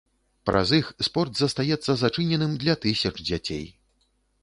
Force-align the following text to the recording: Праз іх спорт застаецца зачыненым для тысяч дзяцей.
Праз 0.49 0.71
іх 0.77 0.87
спорт 1.09 1.33
застаецца 1.43 1.91
зачыненым 2.05 2.59
для 2.67 2.79
тысяч 2.87 3.15
дзяцей. 3.29 3.65